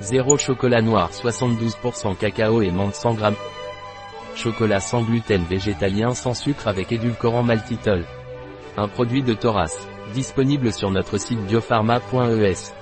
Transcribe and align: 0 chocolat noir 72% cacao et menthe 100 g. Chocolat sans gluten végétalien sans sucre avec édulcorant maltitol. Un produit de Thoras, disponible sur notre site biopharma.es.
0 0.00 0.36
chocolat 0.36 0.82
noir 0.82 1.10
72% 1.10 2.16
cacao 2.16 2.62
et 2.62 2.70
menthe 2.70 2.94
100 2.94 3.14
g. 3.18 3.24
Chocolat 4.34 4.80
sans 4.80 5.02
gluten 5.02 5.42
végétalien 5.48 6.14
sans 6.14 6.34
sucre 6.34 6.68
avec 6.68 6.92
édulcorant 6.92 7.42
maltitol. 7.42 8.04
Un 8.76 8.88
produit 8.88 9.22
de 9.22 9.32
Thoras, 9.32 9.74
disponible 10.12 10.72
sur 10.72 10.90
notre 10.90 11.18
site 11.18 11.40
biopharma.es. 11.46 12.74